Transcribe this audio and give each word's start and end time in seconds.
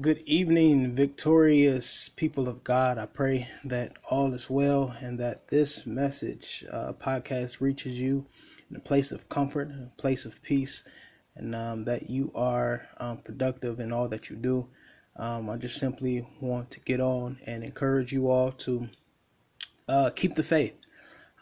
Good 0.00 0.24
evening, 0.26 0.96
victorious 0.96 2.08
people 2.08 2.48
of 2.48 2.64
God. 2.64 2.98
I 2.98 3.06
pray 3.06 3.46
that 3.64 3.96
all 4.10 4.34
is 4.34 4.50
well 4.50 4.92
and 5.00 5.20
that 5.20 5.46
this 5.46 5.86
message 5.86 6.64
uh, 6.72 6.94
podcast 6.94 7.60
reaches 7.60 8.00
you 8.00 8.26
in 8.68 8.74
a 8.74 8.80
place 8.80 9.12
of 9.12 9.28
comfort, 9.28 9.70
a 9.70 9.92
place 9.96 10.24
of 10.24 10.42
peace, 10.42 10.82
and 11.36 11.54
um, 11.54 11.84
that 11.84 12.10
you 12.10 12.32
are 12.34 12.88
um, 12.98 13.18
productive 13.18 13.78
in 13.78 13.92
all 13.92 14.08
that 14.08 14.28
you 14.28 14.34
do. 14.34 14.66
Um, 15.14 15.48
I 15.48 15.58
just 15.58 15.78
simply 15.78 16.26
want 16.40 16.72
to 16.72 16.80
get 16.80 16.98
on 16.98 17.38
and 17.46 17.62
encourage 17.62 18.12
you 18.12 18.28
all 18.28 18.50
to 18.50 18.88
uh, 19.86 20.10
keep 20.10 20.34
the 20.34 20.42
faith, 20.42 20.80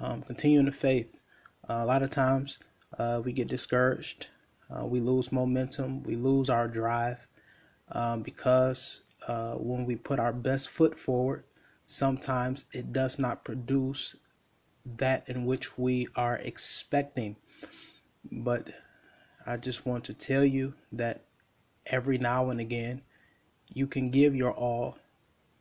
um, 0.00 0.22
continue 0.22 0.58
in 0.58 0.64
the 0.64 0.72
faith. 0.72 1.20
Uh, 1.68 1.82
a 1.84 1.86
lot 1.86 2.02
of 2.02 2.10
times 2.10 2.58
uh, 2.98 3.22
we 3.24 3.32
get 3.32 3.46
discouraged, 3.46 4.26
uh, 4.76 4.84
we 4.84 4.98
lose 4.98 5.30
momentum, 5.30 6.02
we 6.02 6.16
lose 6.16 6.50
our 6.50 6.66
drive 6.66 7.28
um, 7.92 8.22
because 8.22 9.02
uh, 9.26 9.54
when 9.54 9.84
we 9.84 9.96
put 9.96 10.18
our 10.18 10.32
best 10.32 10.68
foot 10.68 10.98
forward, 10.98 11.44
sometimes 11.86 12.64
it 12.72 12.92
does 12.92 13.18
not 13.18 13.44
produce 13.44 14.16
that 14.84 15.28
in 15.28 15.44
which 15.44 15.76
we 15.76 16.08
are 16.16 16.36
expecting. 16.36 17.36
But 18.30 18.70
I 19.46 19.56
just 19.56 19.86
want 19.86 20.04
to 20.04 20.14
tell 20.14 20.44
you 20.44 20.74
that 20.92 21.24
every 21.86 22.18
now 22.18 22.50
and 22.50 22.60
again, 22.60 23.02
you 23.68 23.86
can 23.86 24.10
give 24.10 24.34
your 24.34 24.52
all, 24.52 24.98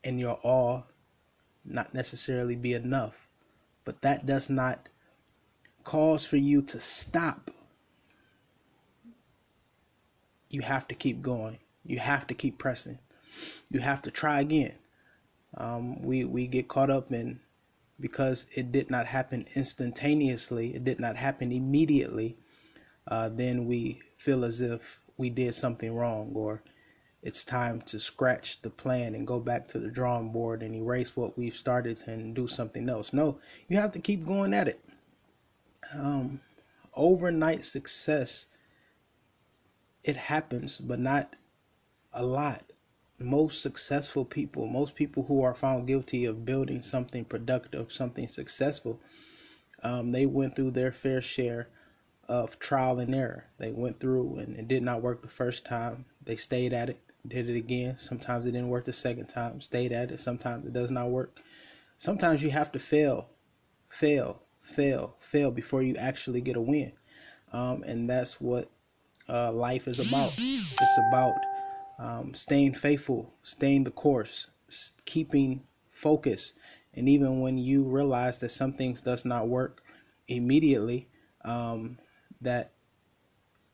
and 0.04 0.20
your 0.20 0.36
all 0.44 0.88
not 1.66 1.94
necessarily 1.94 2.56
be 2.56 2.74
enough. 2.74 3.28
But 3.86 4.02
that 4.02 4.26
does 4.26 4.50
not 4.50 4.90
cause 5.84 6.26
for 6.26 6.38
you 6.38 6.62
to 6.64 6.80
stop. 6.80 7.52
You 10.50 10.62
have 10.62 10.88
to 10.88 10.96
keep 10.96 11.22
going. 11.22 11.60
You 11.84 12.00
have 12.00 12.28
to 12.28 12.34
keep 12.34 12.58
pressing. 12.58 13.00
You 13.70 13.80
have 13.80 14.02
to 14.04 14.12
try 14.12 14.40
again. 14.40 14.76
Um, 15.58 16.02
we 16.02 16.26
we 16.26 16.48
get 16.48 16.68
caught 16.68 16.90
up 16.90 17.12
in 17.12 17.40
because 18.00 18.46
it 18.56 18.72
did 18.72 18.90
not 18.90 19.06
happen 19.08 19.46
instantaneously. 19.56 20.76
It 20.76 20.84
did 20.84 21.00
not 21.00 21.16
happen 21.16 21.52
immediately. 21.52 22.38
Uh, 23.08 23.30
then 23.30 23.66
we 23.66 24.02
feel 24.16 24.46
as 24.46 24.62
if 24.62 25.00
we 25.18 25.30
did 25.30 25.54
something 25.54 25.94
wrong, 25.94 26.32
or 26.36 26.64
it's 27.22 27.44
time 27.44 27.82
to 27.82 28.00
scratch 28.00 28.62
the 28.62 28.70
plan 28.70 29.16
and 29.16 29.28
go 29.28 29.40
back 29.40 29.68
to 29.68 29.80
the 29.80 29.90
drawing 29.90 30.32
board 30.32 30.64
and 30.64 30.76
erase 30.76 31.18
what 31.18 31.38
we've 31.38 31.56
started 31.56 32.02
and 32.08 32.36
do 32.36 32.48
something 32.48 32.88
else. 32.90 33.12
No, 33.12 33.40
you 33.68 33.78
have 33.78 33.92
to 33.94 34.00
keep 34.00 34.26
going 34.26 34.54
at 34.54 34.68
it. 34.68 34.80
Um, 35.94 36.40
overnight 36.94 37.64
success, 37.64 38.46
it 40.04 40.16
happens, 40.16 40.78
but 40.78 41.00
not 41.00 41.36
a 42.14 42.24
lot. 42.24 42.64
Most 43.20 43.62
successful 43.62 44.24
people, 44.24 44.68
most 44.68 44.96
people 44.96 45.24
who 45.24 45.42
are 45.44 45.54
found 45.54 45.88
guilty 45.88 46.26
of 46.26 46.46
building 46.46 46.82
something 46.82 47.26
productive, 47.26 47.92
something 47.92 48.28
successful, 48.28 49.00
um, 49.84 50.10
they 50.12 50.26
went 50.26 50.56
through 50.56 50.72
their 50.72 50.92
fair 50.92 51.22
share 51.22 51.68
of 52.28 52.60
trial 52.60 53.00
and 53.00 53.14
error. 53.14 53.46
They 53.58 53.72
went 53.72 54.00
through 54.00 54.38
and 54.38 54.56
it 54.56 54.68
did 54.68 54.84
not 54.84 55.02
work 55.02 55.22
the 55.22 55.28
first 55.28 55.66
time. 55.66 56.06
They 56.24 56.36
stayed 56.36 56.74
at 56.74 56.90
it, 56.90 57.00
did 57.28 57.50
it 57.50 57.58
again. 57.58 57.98
Sometimes 57.98 58.46
it 58.46 58.52
didn't 58.52 58.70
work 58.70 58.86
the 58.86 58.94
second 58.94 59.28
time, 59.28 59.60
stayed 59.62 59.92
at 59.92 60.12
it. 60.12 60.20
Sometimes 60.20 60.66
it 60.66 60.74
does 60.74 60.92
not 60.92 61.10
work. 61.10 61.40
Sometimes 61.98 62.44
you 62.44 62.52
have 62.52 62.72
to 62.72 62.80
fail, 62.80 63.30
fail, 63.90 64.44
fail, 64.62 65.16
fail 65.20 65.52
before 65.52 65.82
you 65.82 65.96
actually 65.96 66.40
get 66.40 66.56
a 66.56 66.62
win. 66.62 66.94
Um, 67.52 67.84
and 67.84 68.10
that's 68.10 68.40
what 68.40 68.70
uh, 69.28 69.52
life 69.52 69.88
is 69.88 70.00
about. 70.00 70.28
It's 70.28 71.00
about 71.10 71.34
um, 72.00 72.34
staying 72.34 72.74
faithful, 72.74 73.34
staying 73.44 73.84
the 73.84 73.92
course, 73.92 74.48
keeping 75.06 75.62
focus, 75.92 76.54
and 76.96 77.08
even 77.08 77.42
when 77.42 77.58
you 77.58 77.84
realize 77.84 78.40
that 78.40 78.50
some 78.50 78.74
things 78.74 79.02
does 79.02 79.26
not 79.26 79.48
work 79.48 79.84
immediately, 80.28 81.08
um, 81.46 81.98
that 82.42 82.72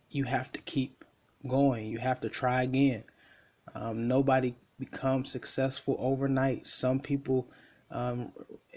you 0.10 0.24
have 0.24 0.52
to 0.52 0.60
keep 0.62 1.04
going. 1.48 1.88
You 1.88 2.00
have 2.00 2.20
to 2.22 2.30
try 2.30 2.64
again. 2.64 3.04
Um, 3.74 4.08
nobody 4.08 4.56
becomes 4.80 5.32
successful 5.32 5.98
overnight. 6.00 6.66
Some 6.66 7.00
people 7.00 7.50
um, 7.92 8.32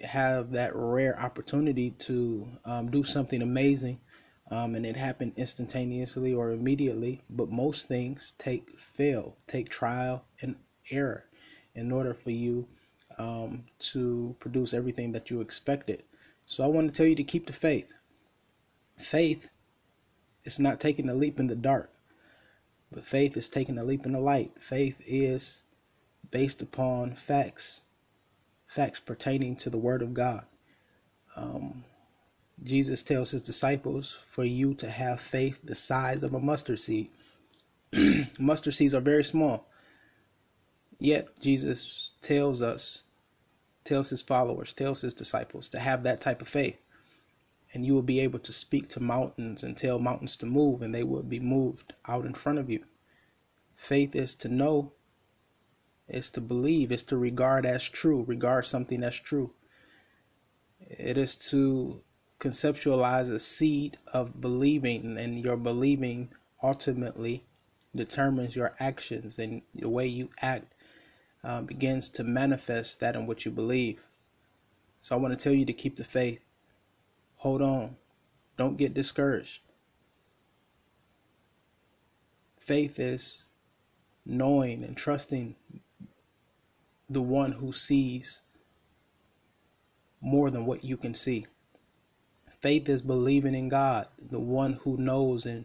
have 0.04 0.52
that 0.52 0.72
rare 0.74 1.18
opportunity 1.20 1.90
to 1.90 2.48
um, 2.64 2.90
do 2.90 3.02
something 3.02 3.42
amazing 3.42 4.00
um, 4.50 4.74
and 4.74 4.86
it 4.86 4.96
happened 4.96 5.32
instantaneously 5.36 6.32
or 6.32 6.50
immediately. 6.50 7.20
But 7.30 7.50
most 7.50 7.88
things 7.88 8.32
take 8.38 8.78
fail, 8.78 9.36
take 9.46 9.68
trial 9.68 10.24
and 10.40 10.56
error 10.90 11.24
in 11.74 11.92
order 11.92 12.14
for 12.14 12.30
you 12.30 12.66
um, 13.18 13.64
to 13.78 14.34
produce 14.40 14.72
everything 14.74 15.12
that 15.12 15.30
you 15.30 15.40
expected. 15.40 16.02
So 16.46 16.64
I 16.64 16.68
want 16.68 16.88
to 16.88 16.96
tell 16.96 17.06
you 17.06 17.16
to 17.16 17.24
keep 17.24 17.46
the 17.46 17.52
faith. 17.52 17.92
Faith 18.96 19.50
is 20.44 20.58
not 20.58 20.80
taking 20.80 21.08
a 21.08 21.14
leap 21.14 21.38
in 21.38 21.46
the 21.46 21.54
dark, 21.54 21.90
but 22.90 23.04
faith 23.04 23.36
is 23.36 23.48
taking 23.48 23.78
a 23.78 23.84
leap 23.84 24.06
in 24.06 24.12
the 24.12 24.20
light. 24.20 24.52
Faith 24.58 25.00
is 25.06 25.62
based 26.30 26.62
upon 26.62 27.14
facts, 27.14 27.82
facts 28.66 29.00
pertaining 29.00 29.56
to 29.56 29.70
the 29.70 29.78
Word 29.78 30.02
of 30.02 30.14
God. 30.14 30.44
Um, 31.36 31.84
Jesus 32.64 33.02
tells 33.02 33.30
his 33.30 33.42
disciples 33.42 34.18
for 34.26 34.44
you 34.44 34.74
to 34.74 34.90
have 34.90 35.20
faith 35.20 35.60
the 35.62 35.74
size 35.74 36.22
of 36.22 36.34
a 36.34 36.40
mustard 36.40 36.80
seed. 36.80 37.10
mustard 38.38 38.74
seeds 38.74 38.94
are 38.94 39.00
very 39.00 39.24
small. 39.24 39.68
Yet 40.98 41.40
Jesus 41.40 42.12
tells 42.20 42.60
us, 42.60 43.04
tells 43.84 44.10
his 44.10 44.22
followers, 44.22 44.72
tells 44.72 45.00
his 45.00 45.14
disciples 45.14 45.68
to 45.70 45.78
have 45.78 46.02
that 46.02 46.20
type 46.20 46.42
of 46.42 46.48
faith. 46.48 46.78
And 47.72 47.86
you 47.86 47.94
will 47.94 48.02
be 48.02 48.20
able 48.20 48.40
to 48.40 48.52
speak 48.52 48.88
to 48.88 49.00
mountains 49.00 49.62
and 49.62 49.76
tell 49.76 49.98
mountains 49.98 50.36
to 50.38 50.46
move, 50.46 50.82
and 50.82 50.94
they 50.94 51.04
will 51.04 51.22
be 51.22 51.38
moved 51.38 51.92
out 52.06 52.26
in 52.26 52.34
front 52.34 52.58
of 52.58 52.68
you. 52.68 52.84
Faith 53.76 54.16
is 54.16 54.34
to 54.36 54.48
know, 54.48 54.92
is 56.08 56.30
to 56.30 56.40
believe, 56.40 56.90
is 56.90 57.04
to 57.04 57.16
regard 57.16 57.64
as 57.64 57.88
true, 57.88 58.24
regard 58.24 58.64
something 58.64 59.04
as 59.04 59.20
true. 59.20 59.52
It 60.80 61.16
is 61.16 61.36
to 61.50 62.00
conceptualize 62.40 63.30
a 63.30 63.38
seed 63.38 63.98
of 64.12 64.40
believing, 64.40 65.18
and 65.18 65.44
your 65.44 65.56
believing 65.56 66.30
ultimately 66.62 67.44
determines 67.94 68.54
your 68.54 68.74
actions, 68.78 69.38
and 69.38 69.62
the 69.74 69.88
way 69.88 70.06
you 70.06 70.28
act 70.40 70.74
uh, 71.44 71.62
begins 71.62 72.08
to 72.08 72.24
manifest 72.24 73.00
that 73.00 73.16
in 73.16 73.26
what 73.26 73.44
you 73.44 73.50
believe. 73.50 74.04
So 75.00 75.16
I 75.16 75.18
want 75.18 75.38
to 75.38 75.42
tell 75.42 75.52
you 75.52 75.64
to 75.64 75.72
keep 75.72 75.96
the 75.96 76.04
faith. 76.04 76.40
Hold 77.36 77.62
on. 77.62 77.96
Don't 78.56 78.76
get 78.76 78.94
discouraged. 78.94 79.60
Faith 82.58 82.98
is 82.98 83.46
knowing 84.26 84.84
and 84.84 84.96
trusting 84.96 85.54
the 87.08 87.22
one 87.22 87.52
who 87.52 87.72
sees 87.72 88.42
more 90.20 90.50
than 90.50 90.66
what 90.66 90.84
you 90.84 90.96
can 90.96 91.14
see. 91.14 91.46
Faith 92.60 92.88
is 92.88 93.02
believing 93.02 93.54
in 93.54 93.68
God, 93.68 94.06
the 94.20 94.40
one 94.40 94.74
who 94.74 94.96
knows 94.96 95.46
and 95.46 95.64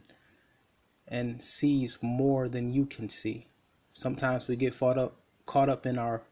and 1.07 1.43
sees 1.43 1.97
more 2.01 2.47
than 2.47 2.73
you 2.73 2.85
can 2.85 3.09
see. 3.09 3.47
Sometimes 3.87 4.47
we 4.47 4.55
get 4.55 4.77
caught 4.77 4.97
up 4.97 5.15
caught 5.45 5.69
up 5.69 5.85
in 5.85 5.97
our 5.97 6.23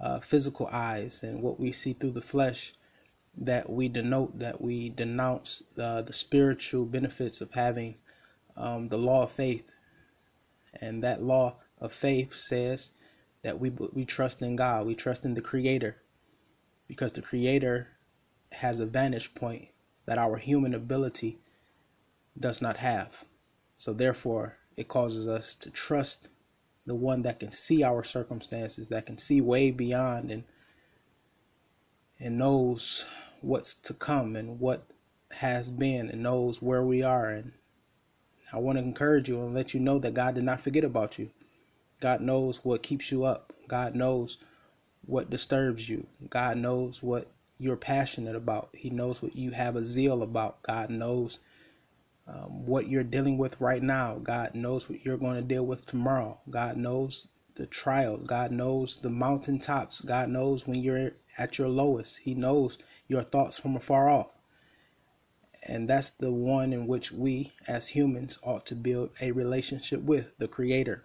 uh, 0.00 0.20
physical 0.20 0.68
eyes 0.70 1.22
and 1.22 1.42
what 1.42 1.58
we 1.58 1.72
see 1.72 1.92
through 1.92 2.10
the 2.10 2.20
flesh 2.20 2.74
that 3.36 3.68
we 3.68 3.88
denote 3.88 4.38
that 4.38 4.60
we 4.60 4.90
denounce 4.90 5.62
uh, 5.78 6.02
the 6.02 6.12
spiritual 6.12 6.84
benefits 6.84 7.40
of 7.40 7.52
having 7.54 7.96
um, 8.56 8.86
the 8.86 8.98
law 8.98 9.22
of 9.22 9.32
faith 9.32 9.72
and 10.80 11.02
that 11.02 11.22
law 11.22 11.56
of 11.80 11.92
faith 11.92 12.34
says 12.34 12.92
that 13.42 13.58
we 13.58 13.70
we 13.70 14.04
trust 14.04 14.42
in 14.42 14.54
God 14.54 14.86
we 14.86 14.94
trust 14.94 15.24
in 15.24 15.34
the 15.34 15.40
creator 15.40 15.96
because 16.86 17.12
the 17.12 17.22
creator 17.22 17.88
has 18.52 18.78
a 18.78 18.86
vantage 18.86 19.34
point 19.34 19.68
that 20.06 20.18
our 20.18 20.36
human 20.36 20.74
ability 20.74 21.38
does 22.38 22.60
not 22.60 22.76
have. 22.76 23.24
So, 23.78 23.92
therefore, 23.92 24.56
it 24.76 24.88
causes 24.88 25.28
us 25.28 25.54
to 25.56 25.70
trust 25.70 26.28
the 26.86 26.94
one 26.94 27.22
that 27.22 27.40
can 27.40 27.50
see 27.50 27.82
our 27.82 28.04
circumstances, 28.04 28.88
that 28.88 29.06
can 29.06 29.18
see 29.18 29.40
way 29.40 29.70
beyond 29.70 30.30
and 30.30 30.44
and 32.20 32.38
knows 32.38 33.04
what's 33.40 33.74
to 33.74 33.92
come 33.92 34.36
and 34.36 34.60
what 34.60 34.86
has 35.30 35.70
been 35.70 36.08
and 36.08 36.22
knows 36.22 36.62
where 36.62 36.82
we 36.82 37.02
are 37.02 37.28
and 37.28 37.52
I 38.52 38.58
want 38.58 38.78
to 38.78 38.84
encourage 38.84 39.28
you 39.28 39.42
and 39.42 39.52
let 39.52 39.74
you 39.74 39.80
know 39.80 39.98
that 39.98 40.14
God 40.14 40.36
did 40.36 40.44
not 40.44 40.60
forget 40.60 40.84
about 40.84 41.18
you. 41.18 41.30
God 42.00 42.20
knows 42.20 42.64
what 42.64 42.84
keeps 42.84 43.10
you 43.10 43.24
up. 43.24 43.52
God 43.66 43.96
knows 43.96 44.38
what 45.06 45.28
disturbs 45.28 45.88
you. 45.88 46.06
God 46.30 46.58
knows 46.58 47.02
what 47.02 47.32
you're 47.64 47.76
passionate 47.76 48.36
about. 48.36 48.68
He 48.74 48.90
knows 48.90 49.22
what 49.22 49.34
you 49.34 49.50
have 49.52 49.74
a 49.74 49.82
zeal 49.82 50.22
about. 50.22 50.62
God 50.62 50.90
knows 50.90 51.38
um, 52.28 52.66
what 52.66 52.88
you're 52.88 53.02
dealing 53.02 53.38
with 53.38 53.58
right 53.58 53.82
now. 53.82 54.18
God 54.22 54.54
knows 54.54 54.88
what 54.88 55.02
you're 55.02 55.16
going 55.16 55.36
to 55.36 55.42
deal 55.42 55.64
with 55.64 55.86
tomorrow. 55.86 56.38
God 56.50 56.76
knows 56.76 57.26
the 57.54 57.66
trials. 57.66 58.24
God 58.26 58.50
knows 58.50 58.98
the 58.98 59.08
mountaintops. 59.08 60.02
God 60.02 60.28
knows 60.28 60.66
when 60.66 60.82
you're 60.82 61.12
at 61.38 61.56
your 61.56 61.68
lowest. 61.68 62.18
He 62.18 62.34
knows 62.34 62.76
your 63.08 63.22
thoughts 63.22 63.58
from 63.58 63.76
afar 63.76 64.10
off. 64.10 64.34
And 65.62 65.88
that's 65.88 66.10
the 66.10 66.30
one 66.30 66.74
in 66.74 66.86
which 66.86 67.12
we 67.12 67.54
as 67.66 67.88
humans 67.88 68.38
ought 68.42 68.66
to 68.66 68.74
build 68.74 69.10
a 69.22 69.32
relationship 69.32 70.02
with 70.02 70.36
the 70.36 70.48
Creator, 70.48 71.02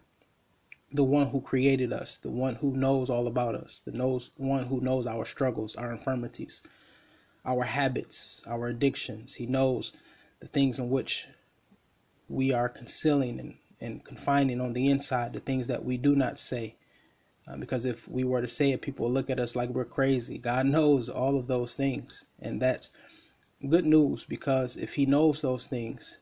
the 0.91 1.03
one 1.03 1.27
who 1.27 1.41
created 1.41 1.93
us, 1.93 2.17
the 2.17 2.31
one 2.31 2.55
who 2.55 2.75
knows 2.75 3.09
all 3.09 3.27
about 3.27 3.55
us, 3.55 3.81
the 3.85 3.91
knows 3.91 4.31
one 4.37 4.65
who 4.65 4.81
knows 4.81 5.05
our 5.05 5.25
struggles, 5.25 5.75
our 5.75 5.91
infirmities, 5.91 6.61
our 7.45 7.63
habits, 7.63 8.43
our 8.47 8.67
addictions. 8.67 9.35
He 9.35 9.45
knows 9.45 9.93
the 10.39 10.47
things 10.47 10.79
in 10.79 10.89
which 10.89 11.27
we 12.27 12.51
are 12.53 12.69
concealing 12.69 13.39
and, 13.39 13.55
and 13.79 14.03
confining 14.03 14.61
on 14.61 14.73
the 14.73 14.87
inside, 14.87 15.33
the 15.33 15.39
things 15.39 15.67
that 15.67 15.83
we 15.83 15.97
do 15.97 16.15
not 16.15 16.39
say. 16.39 16.75
Uh, 17.47 17.57
because 17.57 17.85
if 17.85 18.07
we 18.07 18.23
were 18.23 18.41
to 18.41 18.47
say 18.47 18.71
it, 18.71 18.81
people 18.81 19.05
will 19.05 19.13
look 19.13 19.29
at 19.29 19.39
us 19.39 19.55
like 19.55 19.69
we're 19.69 19.85
crazy. 19.85 20.37
God 20.37 20.65
knows 20.77 21.09
all 21.09 21.37
of 21.37 21.47
those 21.47 21.75
things. 21.75 22.25
And 22.39 22.61
that's 22.61 22.89
good 23.67 23.85
news 23.85 24.25
because 24.25 24.77
if 24.77 24.93
He 24.93 25.05
knows 25.05 25.41
those 25.41 25.67
things, 25.67 26.17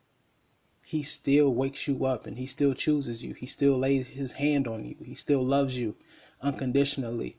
He 0.87 1.03
still 1.03 1.53
wakes 1.53 1.85
you 1.85 2.05
up 2.05 2.27
and 2.27 2.37
He 2.37 2.45
still 2.45 2.73
chooses 2.73 3.21
you. 3.21 3.33
He 3.33 3.45
still 3.45 3.77
lays 3.77 4.07
His 4.07 4.31
hand 4.31 4.67
on 4.67 4.85
you. 4.85 4.95
He 5.03 5.15
still 5.15 5.43
loves 5.43 5.77
you 5.77 5.95
unconditionally. 6.41 7.35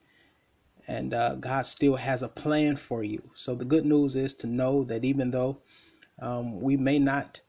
And 0.86 1.14
uh, 1.14 1.36
God 1.36 1.66
still 1.66 1.96
has 1.96 2.22
a 2.22 2.28
plan 2.28 2.76
for 2.76 3.02
you. 3.02 3.30
So 3.32 3.54
the 3.54 3.64
good 3.64 3.86
news 3.86 4.16
is 4.16 4.34
to 4.36 4.46
know 4.46 4.84
that 4.84 5.02
even 5.02 5.30
though 5.30 5.62
um, 6.20 6.60
we 6.60 6.76
may 6.76 6.98
not 6.98 7.40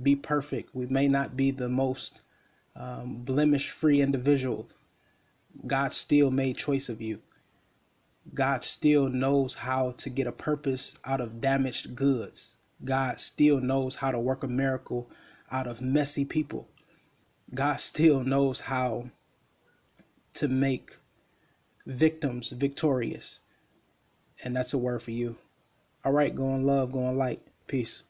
be 0.00 0.14
perfect. 0.14 0.74
We 0.74 0.86
may 0.86 1.08
not 1.08 1.36
be 1.36 1.50
the 1.50 1.68
most 1.68 2.22
um, 2.76 3.16
blemish 3.16 3.70
free 3.70 4.00
individual. 4.00 4.68
God 5.66 5.92
still 5.92 6.30
made 6.30 6.56
choice 6.56 6.88
of 6.88 7.00
you. 7.00 7.20
God 8.32 8.62
still 8.62 9.08
knows 9.08 9.54
how 9.54 9.92
to 9.92 10.08
get 10.08 10.26
a 10.26 10.32
purpose 10.32 10.94
out 11.04 11.20
of 11.20 11.40
damaged 11.40 11.96
goods. 11.96 12.54
God 12.84 13.20
still 13.20 13.60
knows 13.60 13.96
how 13.96 14.10
to 14.10 14.18
work 14.18 14.42
a 14.42 14.48
miracle 14.48 15.10
out 15.50 15.66
of 15.66 15.80
messy 15.80 16.24
people. 16.24 16.68
God 17.54 17.80
still 17.80 18.22
knows 18.22 18.60
how 18.60 19.10
to 20.34 20.48
make 20.48 20.96
victims 21.86 22.52
victorious. 22.52 23.40
And 24.44 24.56
that's 24.56 24.72
a 24.72 24.78
word 24.78 25.02
for 25.02 25.10
you. 25.10 25.36
All 26.04 26.12
right, 26.12 26.34
go 26.34 26.54
in 26.54 26.64
love, 26.64 26.92
go 26.92 27.08
in 27.08 27.18
light. 27.18 27.42
Peace. 27.66 28.04